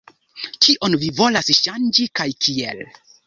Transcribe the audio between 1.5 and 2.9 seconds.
ŝanĝi kaj kiel?